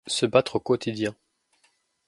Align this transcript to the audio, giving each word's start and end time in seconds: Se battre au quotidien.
Se 0.07 0.25
battre 0.25 0.55
au 0.55 0.59
quotidien. 0.59 1.15